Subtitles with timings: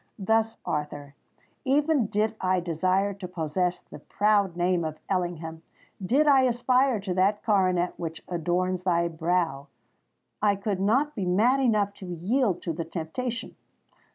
[0.17, 1.13] Thus, Arthur,
[1.63, 7.43] even did I desire to possess the proud name of Ellingham—did I aspire to that
[7.43, 13.55] coronet which adorns thy brow—I could not be mad enough to yield to the temptation.